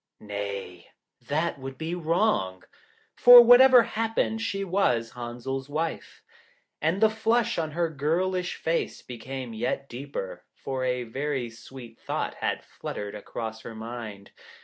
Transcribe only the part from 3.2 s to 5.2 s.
whatever happened she was